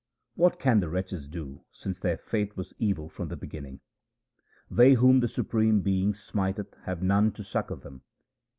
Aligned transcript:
What 0.33 0.57
can 0.57 0.79
the 0.79 0.89
wretches 0.89 1.27
do, 1.27 1.63
since 1.71 1.99
their 1.99 2.17
fate 2.17 2.57
was 2.57 2.73
evil 2.79 3.07
from 3.07 3.27
the 3.27 3.35
beginning? 3.37 3.81
They 4.67 4.93
whom 4.95 5.19
the 5.19 5.27
supreme 5.27 5.81
Being 5.81 6.15
smiteth 6.15 6.73
have 6.85 7.03
none 7.03 7.31
to 7.33 7.43
succour 7.43 7.77
them. 7.77 8.01